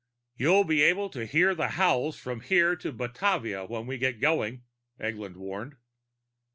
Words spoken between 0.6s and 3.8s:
be able to hear the howls from here to Batavia